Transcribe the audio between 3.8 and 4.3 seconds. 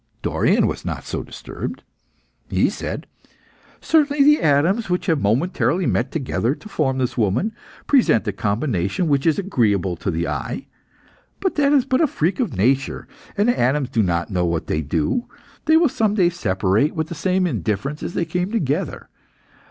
"Certainly